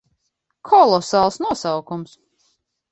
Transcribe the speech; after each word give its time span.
Kolosāls 0.71 1.39
nosaukums. 1.47 2.21